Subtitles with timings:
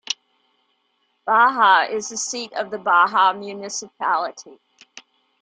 [1.27, 4.57] Baja is the seat of the Baja municipality.